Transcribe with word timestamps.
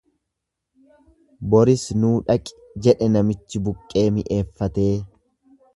Boris 1.53 1.83
nuu 2.05 2.15
dhaqi 2.31 2.59
jedhe 2.87 3.13
namichi 3.17 3.63
buqqee 3.69 4.09
mi'eeffatee. 4.19 4.93